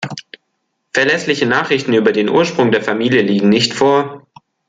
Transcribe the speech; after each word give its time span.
Verlässliche 0.95 1.45
Nachrichten 1.45 1.93
über 1.93 2.11
den 2.11 2.27
Ursprung 2.27 2.71
der 2.71 2.81
Familie 2.81 3.21
liegen 3.21 3.49
nicht 3.49 3.75
vor. 3.75 4.25